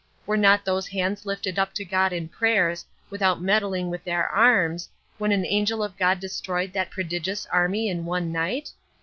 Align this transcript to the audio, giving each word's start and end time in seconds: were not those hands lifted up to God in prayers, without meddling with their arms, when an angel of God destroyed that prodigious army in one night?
were 0.25 0.35
not 0.35 0.65
those 0.65 0.87
hands 0.87 1.27
lifted 1.27 1.59
up 1.59 1.75
to 1.75 1.85
God 1.85 2.11
in 2.11 2.27
prayers, 2.27 2.87
without 3.11 3.39
meddling 3.39 3.91
with 3.91 4.03
their 4.03 4.27
arms, 4.29 4.89
when 5.19 5.31
an 5.31 5.45
angel 5.45 5.83
of 5.83 5.95
God 5.95 6.19
destroyed 6.19 6.73
that 6.73 6.89
prodigious 6.89 7.45
army 7.51 7.87
in 7.87 8.03
one 8.03 8.31
night? 8.31 8.71